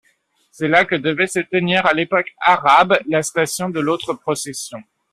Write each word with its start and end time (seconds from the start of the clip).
C'est 0.49 0.67
là 0.67 0.83
que 0.83 0.95
devait 0.95 1.27
se 1.27 1.37
tenir 1.41 1.85
à 1.85 1.93
l'époque 1.93 2.33
arabe 2.39 2.97
la 3.07 3.21
station 3.21 3.69
de 3.69 3.79
l'autre 3.79 4.13
procession. 4.15 4.81